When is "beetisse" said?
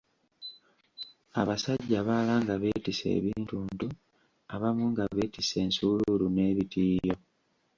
2.61-3.07, 5.15-5.55